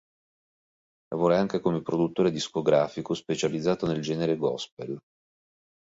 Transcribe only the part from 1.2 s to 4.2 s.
anche come produttore discografico, specializzato nel